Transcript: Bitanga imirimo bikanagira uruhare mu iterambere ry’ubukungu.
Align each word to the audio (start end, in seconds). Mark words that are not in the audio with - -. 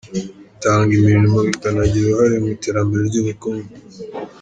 Bitanga 0.53 0.91
imirimo 0.99 1.37
bikanagira 1.47 2.05
uruhare 2.07 2.35
mu 2.43 2.49
iterambere 2.55 3.03
ry’ubukungu. 3.09 3.71